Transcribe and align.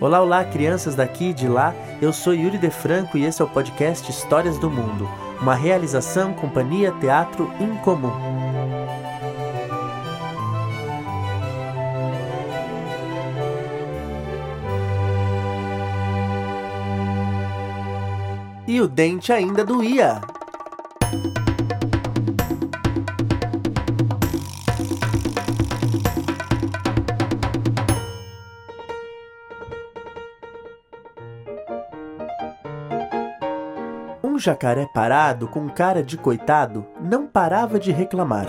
Olá, 0.00 0.22
olá, 0.22 0.44
crianças 0.44 0.94
daqui 0.94 1.30
e 1.30 1.34
de 1.34 1.48
lá. 1.48 1.74
Eu 2.00 2.12
sou 2.12 2.32
Yuri 2.32 2.56
De 2.56 2.70
Franco 2.70 3.18
e 3.18 3.24
esse 3.24 3.42
é 3.42 3.44
o 3.44 3.48
podcast 3.48 4.08
Histórias 4.08 4.56
do 4.56 4.70
Mundo, 4.70 5.10
uma 5.42 5.56
realização 5.56 6.32
Companhia 6.32 6.92
Teatro 7.00 7.50
Incomum. 7.58 8.12
E 18.68 18.80
o 18.80 18.86
dente 18.86 19.32
ainda 19.32 19.64
doía. 19.64 20.20
Um 34.38 34.40
jacaré 34.40 34.86
parado, 34.86 35.48
com 35.48 35.68
cara 35.68 36.00
de 36.00 36.16
coitado, 36.16 36.86
não 37.00 37.26
parava 37.26 37.76
de 37.76 37.90
reclamar. 37.90 38.46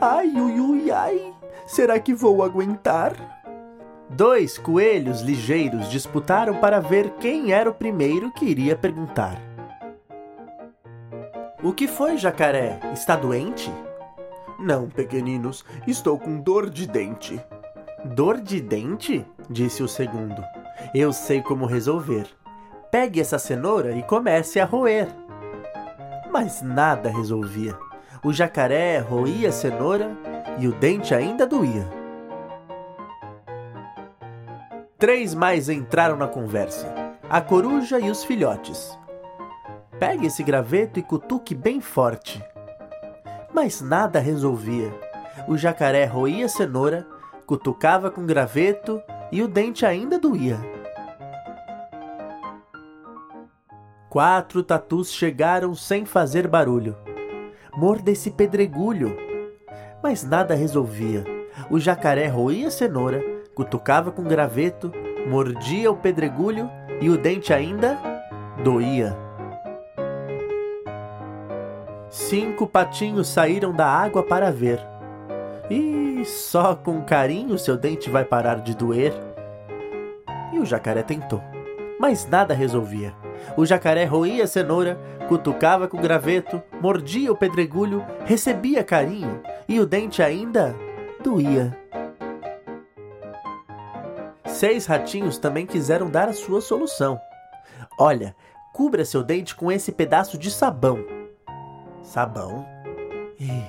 Ai, 0.00 0.28
ui, 0.28 0.60
ui, 0.60 0.92
ai, 0.92 1.34
será 1.66 1.98
que 1.98 2.14
vou 2.14 2.40
aguentar? 2.40 3.12
Dois 4.08 4.56
coelhos 4.58 5.20
ligeiros 5.20 5.90
disputaram 5.90 6.60
para 6.60 6.78
ver 6.78 7.14
quem 7.14 7.52
era 7.52 7.68
o 7.68 7.74
primeiro 7.74 8.30
que 8.30 8.44
iria 8.44 8.76
perguntar. 8.76 9.42
O 11.60 11.72
que 11.72 11.88
foi, 11.88 12.16
jacaré? 12.16 12.78
Está 12.92 13.16
doente? 13.16 13.74
Não, 14.56 14.88
pequeninos, 14.88 15.64
estou 15.84 16.16
com 16.16 16.38
dor 16.38 16.70
de 16.70 16.86
dente. 16.86 17.44
Dor 18.04 18.40
de 18.40 18.60
dente? 18.60 19.26
disse 19.50 19.82
o 19.82 19.88
segundo. 19.88 20.44
Eu 20.94 21.12
sei 21.12 21.42
como 21.42 21.66
resolver. 21.66 22.28
Pegue 22.92 23.22
essa 23.22 23.38
cenoura 23.38 23.92
e 23.92 24.02
comece 24.02 24.60
a 24.60 24.66
roer. 24.66 25.08
Mas 26.30 26.60
nada 26.60 27.08
resolvia. 27.08 27.74
O 28.22 28.34
jacaré 28.34 28.98
roía 28.98 29.48
a 29.48 29.52
cenoura 29.52 30.14
e 30.58 30.68
o 30.68 30.72
dente 30.72 31.14
ainda 31.14 31.46
doía. 31.46 31.88
Três 34.98 35.32
mais 35.32 35.70
entraram 35.70 36.18
na 36.18 36.28
conversa: 36.28 36.86
a 37.30 37.40
coruja 37.40 37.98
e 37.98 38.10
os 38.10 38.24
filhotes. 38.24 38.98
Pegue 39.98 40.26
esse 40.26 40.42
graveto 40.42 41.00
e 41.00 41.02
cutuque 41.02 41.54
bem 41.54 41.80
forte. 41.80 42.44
Mas 43.54 43.80
nada 43.80 44.20
resolvia. 44.20 44.92
O 45.48 45.56
jacaré 45.56 46.04
roía 46.04 46.44
a 46.44 46.48
cenoura, 46.48 47.06
cutucava 47.46 48.10
com 48.10 48.26
graveto 48.26 49.02
e 49.32 49.42
o 49.42 49.48
dente 49.48 49.86
ainda 49.86 50.18
doía. 50.18 50.71
Quatro 54.12 54.62
tatus 54.62 55.10
chegaram 55.10 55.74
sem 55.74 56.04
fazer 56.04 56.46
barulho. 56.46 56.94
Morda 57.74 58.10
esse 58.10 58.30
pedregulho. 58.30 59.16
Mas 60.02 60.22
nada 60.22 60.54
resolvia. 60.54 61.24
O 61.70 61.80
jacaré 61.80 62.26
roía 62.26 62.68
a 62.68 62.70
cenoura, 62.70 63.24
cutucava 63.54 64.12
com 64.12 64.22
graveto, 64.22 64.92
mordia 65.26 65.90
o 65.90 65.96
pedregulho 65.96 66.68
e 67.00 67.08
o 67.08 67.16
dente 67.16 67.54
ainda 67.54 67.98
doía. 68.62 69.16
Cinco 72.10 72.66
patinhos 72.66 73.28
saíram 73.28 73.72
da 73.72 73.86
água 73.86 74.22
para 74.22 74.52
ver. 74.52 74.78
E 75.70 76.22
só 76.26 76.74
com 76.74 77.00
carinho 77.00 77.58
seu 77.58 77.78
dente 77.78 78.10
vai 78.10 78.26
parar 78.26 78.56
de 78.56 78.76
doer. 78.76 79.14
E 80.52 80.58
o 80.58 80.66
jacaré 80.66 81.02
tentou, 81.02 81.42
mas 81.98 82.28
nada 82.28 82.52
resolvia. 82.52 83.21
O 83.56 83.66
jacaré 83.66 84.04
roía 84.04 84.44
a 84.44 84.46
cenoura, 84.46 84.98
cutucava 85.28 85.86
com 85.86 86.00
graveto, 86.00 86.62
mordia 86.80 87.30
o 87.30 87.36
pedregulho, 87.36 88.04
recebia 88.24 88.82
carinho 88.82 89.42
e 89.68 89.78
o 89.78 89.86
dente 89.86 90.22
ainda 90.22 90.74
doía. 91.22 91.76
Seis 94.46 94.86
ratinhos 94.86 95.38
também 95.38 95.66
quiseram 95.66 96.10
dar 96.10 96.28
a 96.28 96.32
sua 96.32 96.60
solução. 96.60 97.20
Olha, 97.98 98.34
cubra 98.72 99.04
seu 99.04 99.22
dente 99.22 99.54
com 99.54 99.70
esse 99.70 99.92
pedaço 99.92 100.38
de 100.38 100.50
sabão. 100.50 101.04
Sabão? 102.02 102.66
Ih, 103.38 103.64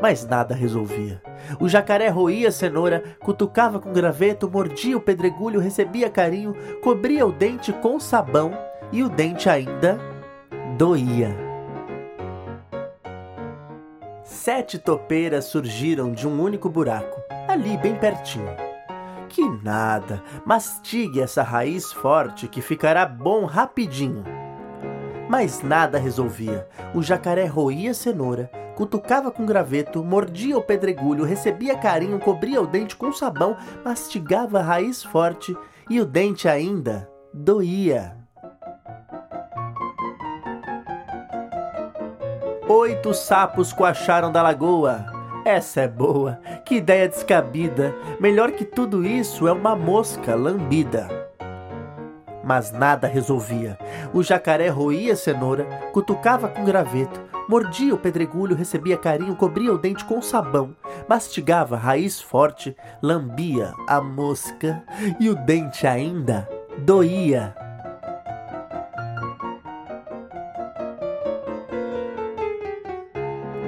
mas 0.00 0.26
nada 0.26 0.54
resolvia. 0.54 1.22
O 1.60 1.68
jacaré 1.68 2.08
roía 2.08 2.48
a 2.48 2.52
cenoura, 2.52 3.02
cutucava 3.20 3.78
com 3.78 3.92
graveto, 3.92 4.50
mordia 4.50 4.96
o 4.96 5.00
pedregulho, 5.00 5.60
recebia 5.60 6.10
carinho, 6.10 6.54
cobria 6.82 7.26
o 7.26 7.32
dente 7.32 7.72
com 7.72 7.98
sabão 7.98 8.67
e 8.92 9.02
o 9.02 9.08
dente 9.08 9.48
ainda 9.48 9.98
doía. 10.76 11.34
Sete 14.22 14.78
topeiras 14.78 15.46
surgiram 15.46 16.12
de 16.12 16.26
um 16.26 16.40
único 16.40 16.68
buraco, 16.68 17.20
ali 17.48 17.76
bem 17.76 17.94
pertinho. 17.96 18.54
Que 19.28 19.46
nada, 19.62 20.22
mastigue 20.44 21.20
essa 21.20 21.42
raiz 21.42 21.92
forte 21.92 22.48
que 22.48 22.62
ficará 22.62 23.04
bom 23.04 23.44
rapidinho. 23.44 24.24
Mas 25.28 25.62
nada 25.62 25.98
resolvia. 25.98 26.66
O 26.94 27.02
jacaré 27.02 27.44
roía 27.44 27.92
cenoura, 27.92 28.50
cutucava 28.74 29.30
com 29.30 29.44
graveto, 29.44 30.02
mordia 30.02 30.56
o 30.56 30.62
pedregulho, 30.62 31.24
recebia 31.24 31.76
carinho, 31.76 32.18
cobria 32.18 32.62
o 32.62 32.66
dente 32.66 32.96
com 32.96 33.12
sabão, 33.12 33.56
mastigava 33.84 34.60
a 34.60 34.62
raiz 34.62 35.02
forte 35.02 35.54
e 35.90 36.00
o 36.00 36.06
dente 36.06 36.48
ainda 36.48 37.10
doía. 37.34 38.17
Oito 42.68 43.14
sapos 43.14 43.72
coacharam 43.72 44.30
da 44.30 44.42
lagoa. 44.42 45.06
Essa 45.42 45.80
é 45.80 45.88
boa, 45.88 46.38
que 46.66 46.74
ideia 46.74 47.08
descabida. 47.08 47.94
Melhor 48.20 48.52
que 48.52 48.62
tudo 48.62 49.06
isso 49.06 49.48
é 49.48 49.52
uma 49.52 49.74
mosca 49.74 50.34
lambida. 50.34 51.08
Mas 52.44 52.70
nada 52.70 53.08
resolvia. 53.08 53.78
O 54.12 54.22
jacaré 54.22 54.68
roía 54.68 55.16
cenoura, 55.16 55.64
cutucava 55.94 56.46
com 56.46 56.62
graveto, 56.62 57.18
mordia 57.48 57.94
o 57.94 57.98
pedregulho, 57.98 58.54
recebia 58.54 58.98
carinho, 58.98 59.34
cobria 59.34 59.72
o 59.72 59.78
dente 59.78 60.04
com 60.04 60.20
sabão, 60.20 60.76
mastigava 61.08 61.74
raiz 61.74 62.20
forte, 62.20 62.76
lambia 63.02 63.72
a 63.86 63.98
mosca 63.98 64.84
e 65.18 65.30
o 65.30 65.34
dente 65.34 65.86
ainda 65.86 66.46
doía. 66.76 67.67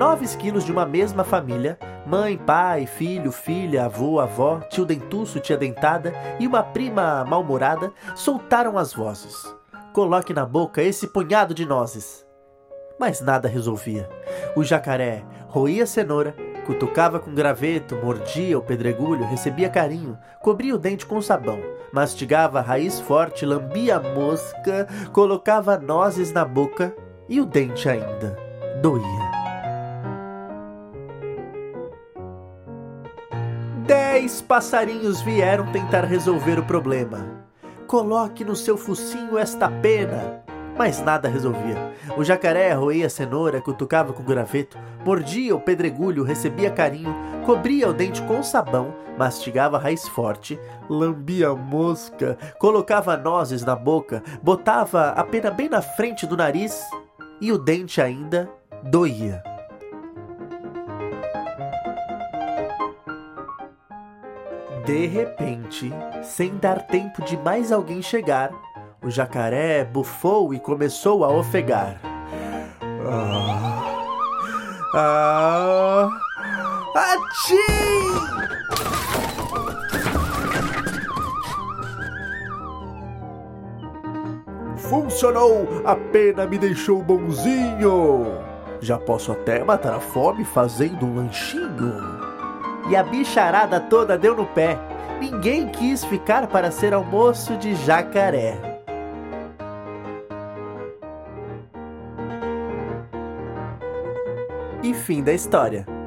Nove 0.00 0.24
esquilos 0.24 0.64
de 0.64 0.72
uma 0.72 0.86
mesma 0.86 1.24
família, 1.24 1.78
mãe, 2.06 2.38
pai, 2.38 2.86
filho, 2.86 3.30
filha, 3.30 3.84
avô, 3.84 4.18
avó, 4.18 4.60
tio 4.60 4.86
dentuço, 4.86 5.38
tia 5.40 5.58
dentada 5.58 6.14
e 6.40 6.46
uma 6.46 6.62
prima 6.62 7.22
mal-humorada, 7.26 7.92
soltaram 8.16 8.78
as 8.78 8.94
vozes. 8.94 9.54
Coloque 9.92 10.32
na 10.32 10.46
boca 10.46 10.82
esse 10.82 11.06
punhado 11.06 11.52
de 11.52 11.66
nozes. 11.66 12.26
Mas 12.98 13.20
nada 13.20 13.46
resolvia. 13.46 14.08
O 14.56 14.64
jacaré 14.64 15.22
roía 15.48 15.84
cenoura, 15.84 16.34
cutucava 16.64 17.20
com 17.20 17.34
graveto, 17.34 17.94
mordia 17.96 18.58
o 18.58 18.62
pedregulho, 18.62 19.26
recebia 19.26 19.68
carinho, 19.68 20.16
cobria 20.40 20.74
o 20.74 20.78
dente 20.78 21.04
com 21.04 21.20
sabão, 21.20 21.60
mastigava 21.92 22.60
a 22.60 22.62
raiz 22.62 22.98
forte, 23.00 23.44
lambia 23.44 23.96
a 23.96 24.00
mosca, 24.00 24.88
colocava 25.12 25.76
nozes 25.76 26.32
na 26.32 26.46
boca 26.46 26.96
e 27.28 27.38
o 27.38 27.44
dente 27.44 27.86
ainda 27.86 28.34
doía. 28.80 29.29
Dez 34.30 34.40
passarinhos 34.40 35.20
vieram 35.20 35.72
tentar 35.72 36.04
resolver 36.04 36.56
o 36.56 36.64
problema. 36.64 37.26
Coloque 37.88 38.44
no 38.44 38.54
seu 38.54 38.78
focinho 38.78 39.36
esta 39.36 39.68
pena. 39.68 40.44
Mas 40.78 41.02
nada 41.02 41.28
resolvia. 41.28 41.92
O 42.16 42.22
jacaré 42.22 42.72
roía 42.72 43.08
a 43.08 43.10
cenoura, 43.10 43.60
cutucava 43.60 44.12
com 44.12 44.22
graveto, 44.22 44.78
mordia 45.04 45.52
o 45.52 45.60
pedregulho, 45.60 46.22
recebia 46.22 46.70
carinho, 46.70 47.12
cobria 47.44 47.88
o 47.88 47.92
dente 47.92 48.22
com 48.22 48.40
sabão, 48.40 48.94
mastigava 49.18 49.78
a 49.78 49.80
raiz 49.80 50.06
forte, 50.06 50.56
lambia 50.88 51.48
a 51.48 51.56
mosca, 51.56 52.38
colocava 52.60 53.16
nozes 53.16 53.64
na 53.64 53.74
boca, 53.74 54.22
botava 54.40 55.08
a 55.08 55.24
pena 55.24 55.50
bem 55.50 55.68
na 55.68 55.82
frente 55.82 56.24
do 56.24 56.36
nariz 56.36 56.80
e 57.40 57.50
o 57.50 57.58
dente 57.58 58.00
ainda 58.00 58.48
doía. 58.84 59.49
De 64.84 65.06
repente, 65.06 65.92
sem 66.22 66.56
dar 66.56 66.86
tempo 66.86 67.22
de 67.22 67.36
mais 67.36 67.70
alguém 67.70 68.00
chegar, 68.02 68.50
o 69.02 69.10
jacaré 69.10 69.84
bufou 69.84 70.54
e 70.54 70.60
começou 70.60 71.24
a 71.24 71.28
ofegar. 71.28 72.00
Ah! 73.06 73.80
Ah! 74.94 76.08
Achim! 76.96 77.56
Funcionou! 84.76 85.68
A 85.84 85.94
pena 85.94 86.46
me 86.46 86.58
deixou 86.58 87.02
bonzinho! 87.02 88.26
Já 88.80 88.98
posso 88.98 89.30
até 89.30 89.62
matar 89.62 89.94
a 89.94 90.00
fome 90.00 90.44
fazendo 90.44 91.06
um 91.06 91.16
lanchinho. 91.16 92.29
E 92.90 92.96
a 92.96 93.04
bicharada 93.04 93.78
toda 93.78 94.18
deu 94.18 94.34
no 94.34 94.44
pé. 94.44 94.76
Ninguém 95.20 95.68
quis 95.68 96.04
ficar 96.04 96.48
para 96.48 96.72
ser 96.72 96.92
almoço 96.92 97.56
de 97.56 97.72
jacaré. 97.76 98.56
E 104.82 104.92
fim 104.92 105.22
da 105.22 105.32
história. 105.32 105.99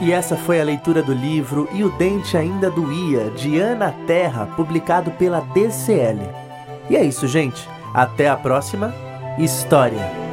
E 0.00 0.12
essa 0.12 0.36
foi 0.36 0.60
a 0.60 0.64
leitura 0.64 1.02
do 1.02 1.12
livro 1.12 1.68
E 1.72 1.84
o 1.84 1.90
Dente 1.96 2.36
Ainda 2.36 2.70
Doía, 2.70 3.30
de 3.30 3.58
Ana 3.58 3.94
Terra, 4.06 4.46
publicado 4.56 5.10
pela 5.12 5.40
DCL. 5.40 6.20
E 6.90 6.96
é 6.96 7.04
isso, 7.04 7.26
gente. 7.28 7.68
Até 7.94 8.28
a 8.28 8.36
próxima 8.36 8.92
história. 9.38 10.23